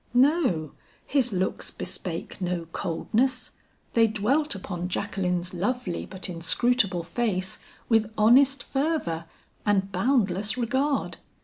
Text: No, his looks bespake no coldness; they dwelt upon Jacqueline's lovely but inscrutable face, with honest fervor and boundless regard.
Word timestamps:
No, 0.15 0.71
his 1.05 1.31
looks 1.31 1.69
bespake 1.69 2.41
no 2.41 2.65
coldness; 2.71 3.51
they 3.93 4.07
dwelt 4.07 4.55
upon 4.55 4.89
Jacqueline's 4.89 5.53
lovely 5.53 6.07
but 6.07 6.27
inscrutable 6.27 7.03
face, 7.03 7.59
with 7.87 8.11
honest 8.17 8.63
fervor 8.63 9.25
and 9.63 9.91
boundless 9.91 10.57
regard. 10.57 11.17